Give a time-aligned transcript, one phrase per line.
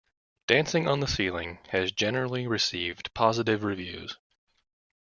[0.47, 4.17] "Dancing on the Ceiling" has generally received positive reviews.